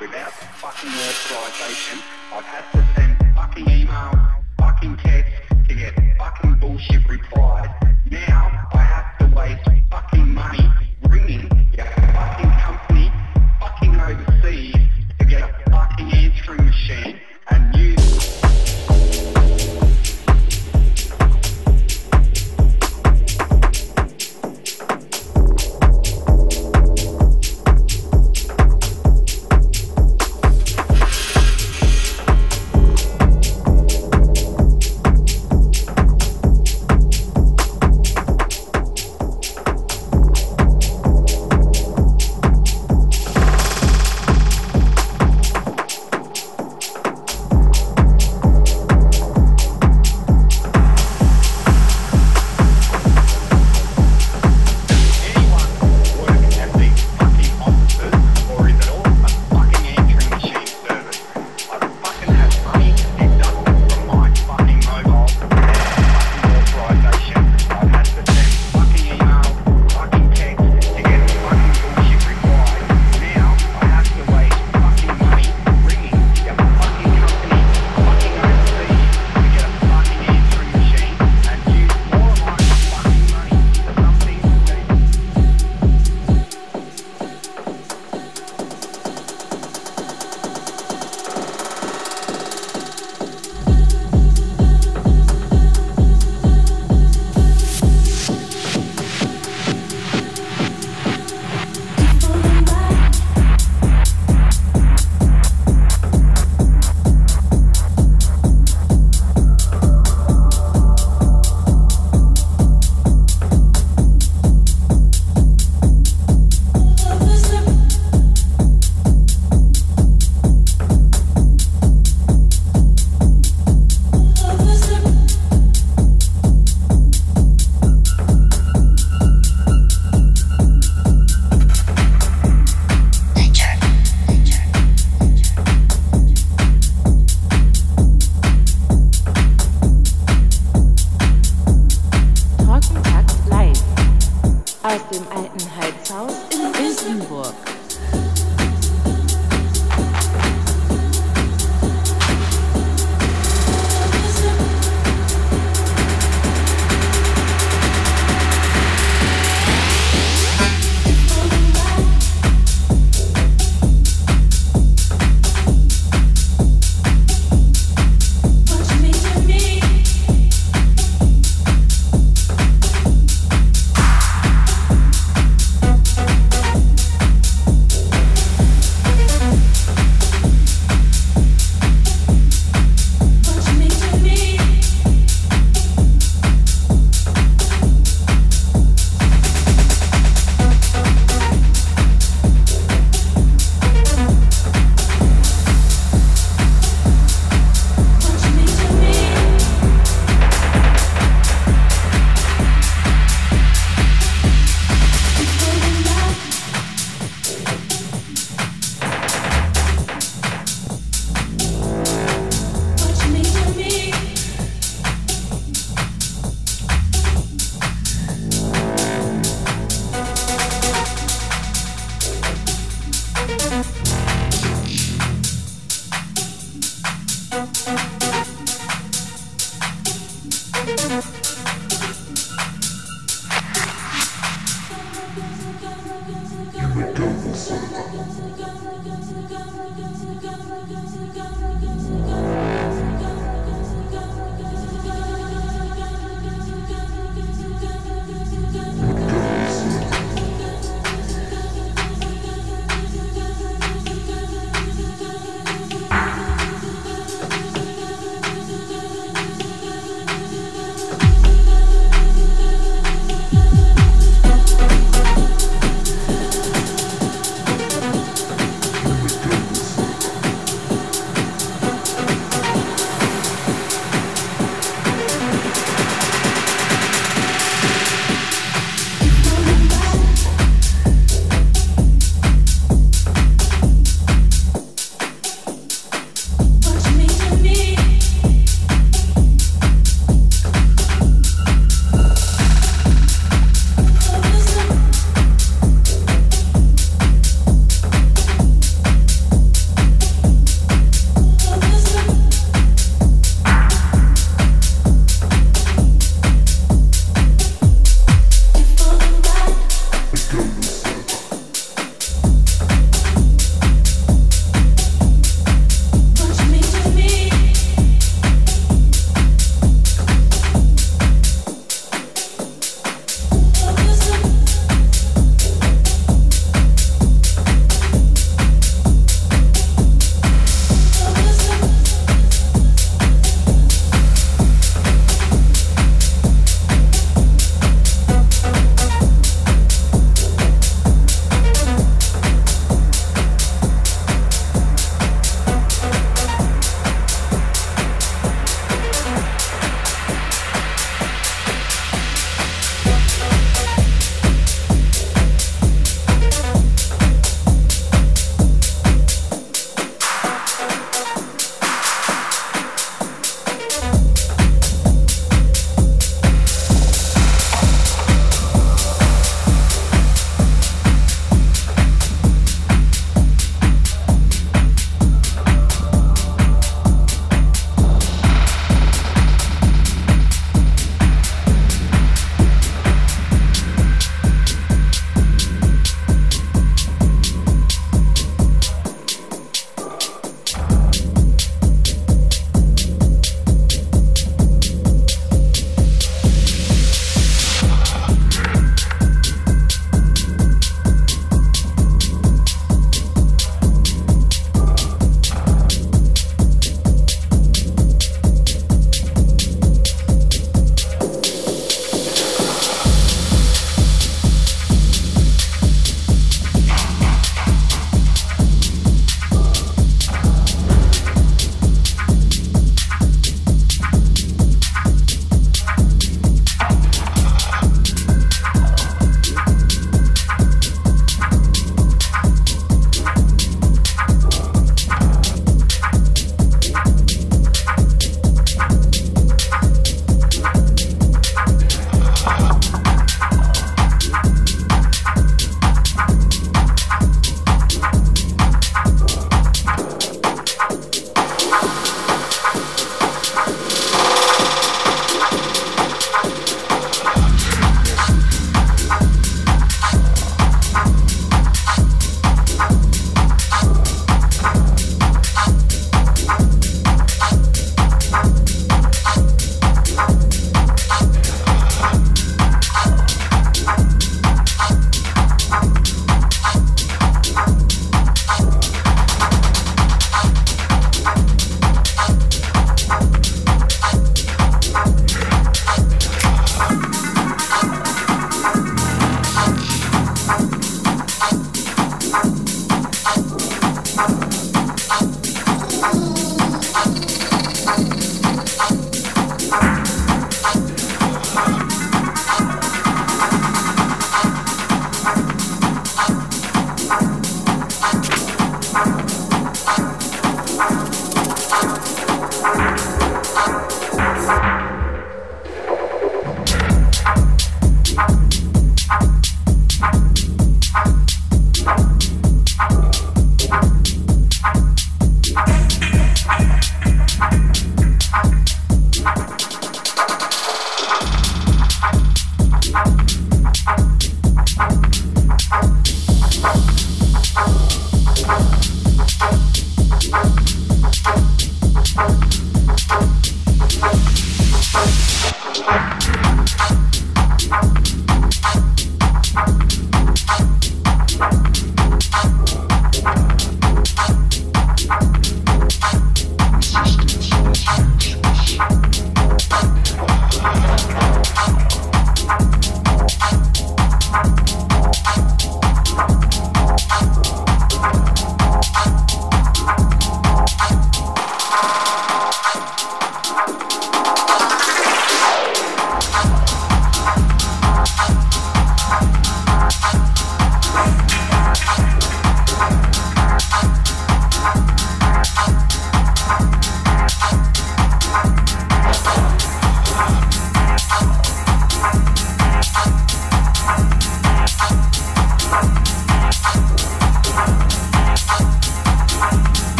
[0.00, 1.98] without the fucking authorization.
[2.32, 5.34] I've had to send fucking emails, fucking texts
[5.68, 7.89] to get fucking bullshit replies.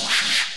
[0.00, 0.47] 我试试。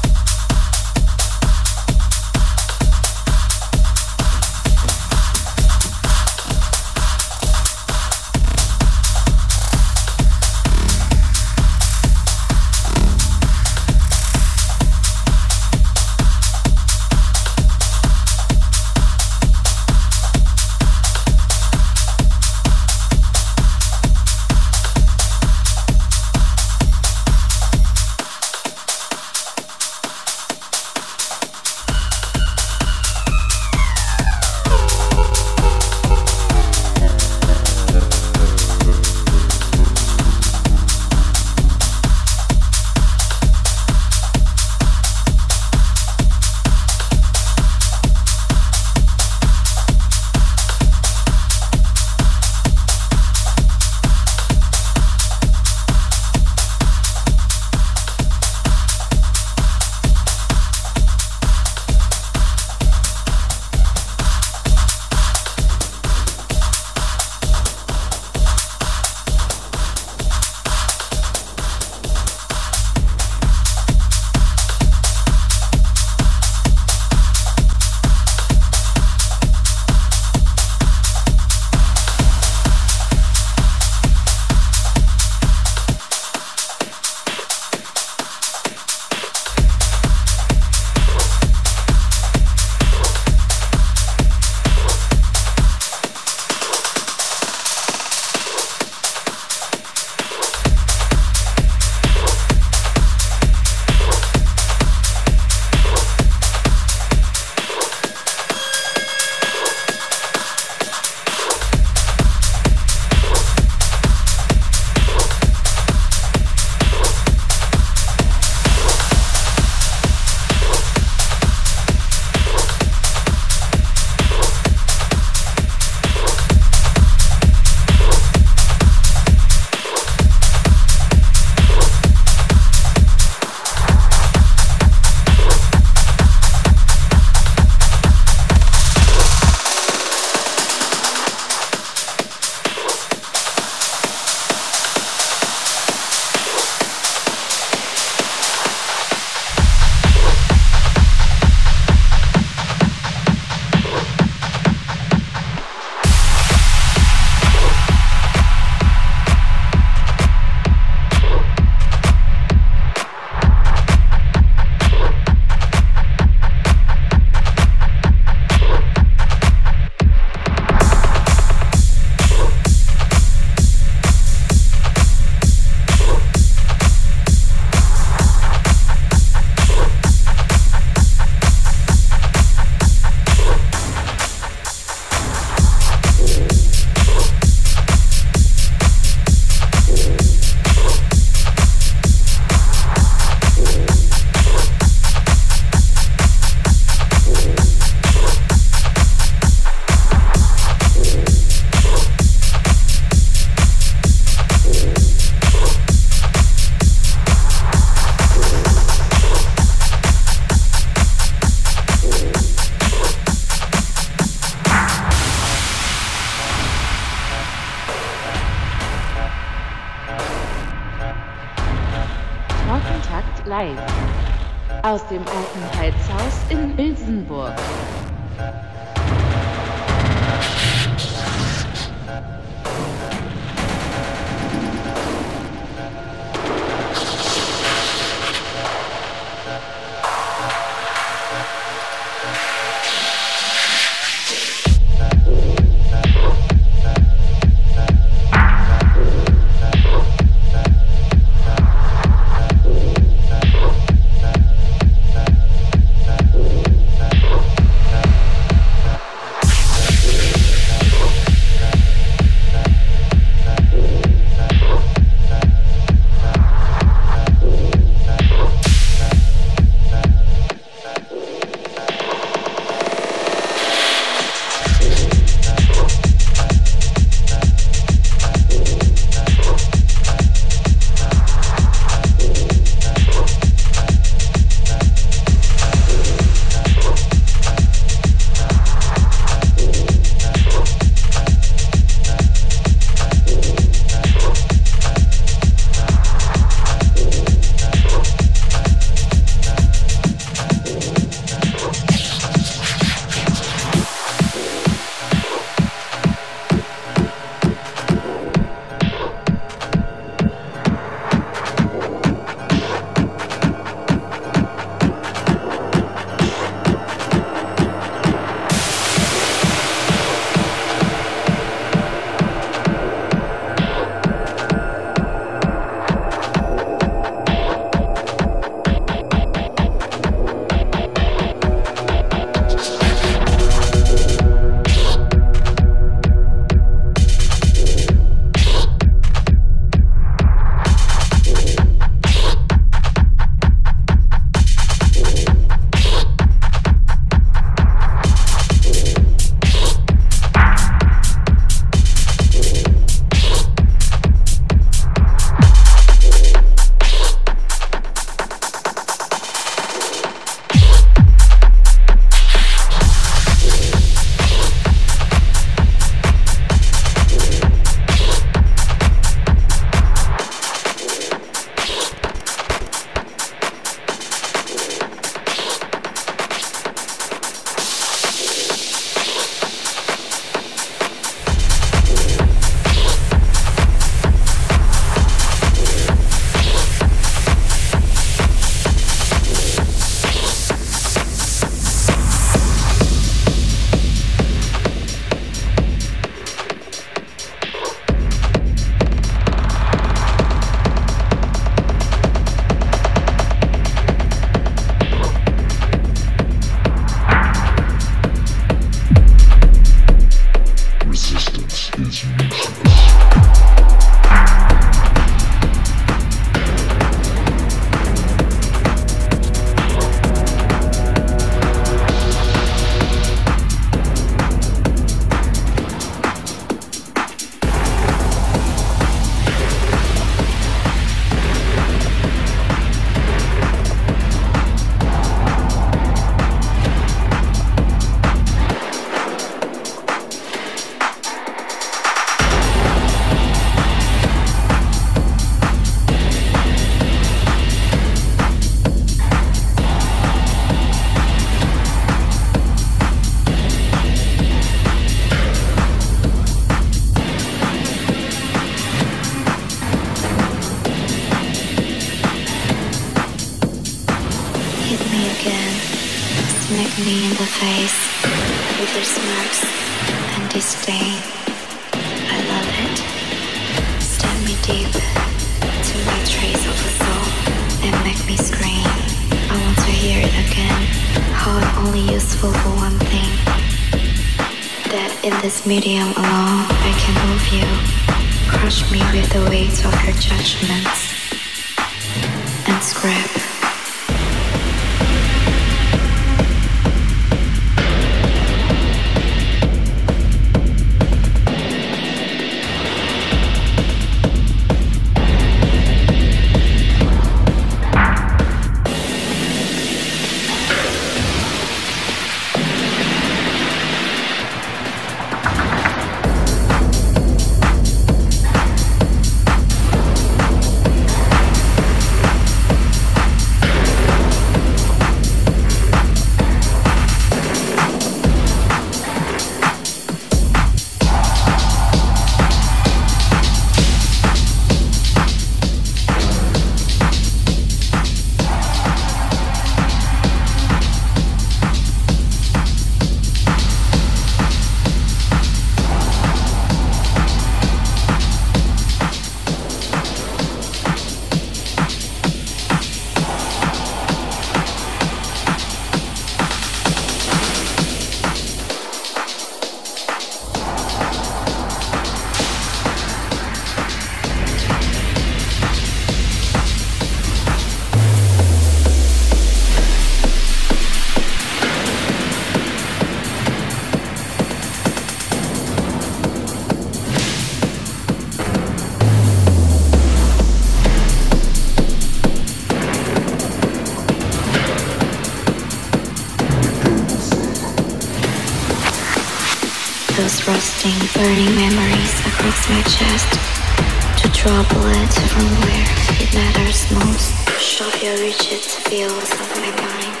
[594.24, 595.68] Draw a bullet from where
[596.00, 597.12] it matters most.
[597.38, 600.00] Shove your rigid fields of my mind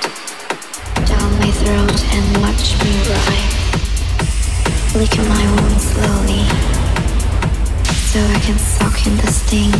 [1.04, 3.52] down my throat and watch me ride.
[4.96, 6.40] Lick my wound slowly
[8.08, 9.74] so I can suck in the sting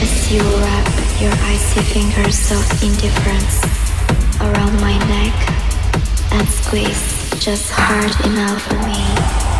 [0.00, 0.88] as you wrap
[1.20, 3.60] your icy fingers of indifference
[4.40, 5.36] around my neck
[6.32, 9.51] and squeeze just hard enough for me.